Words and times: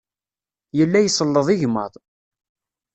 Yella 0.77 0.99
iselleḍ 1.01 1.47
igmaḍ. 1.55 1.93